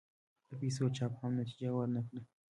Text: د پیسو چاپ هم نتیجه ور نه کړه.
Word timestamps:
د 0.47 0.49
پیسو 0.61 0.85
چاپ 0.97 1.13
هم 1.19 1.31
نتیجه 1.39 1.69
ور 1.73 1.87
نه 1.95 2.01
کړه. 2.07 2.21